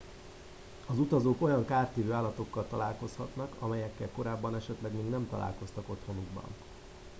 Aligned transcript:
az 0.85 0.99
utazók 0.99 1.41
olyan 1.41 1.65
kártevő 1.65 2.11
állatokkal 2.13 2.67
találkozhatnak 2.69 3.55
amelyekkel 3.59 4.09
korábban 4.15 4.55
esetleg 4.55 4.95
még 4.95 5.09
nem 5.09 5.27
találkoztak 5.29 5.89
otthonukban 5.89 6.43